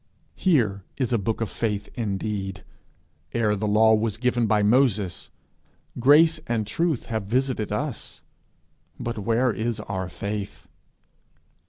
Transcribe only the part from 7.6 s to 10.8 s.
us but where is our faith?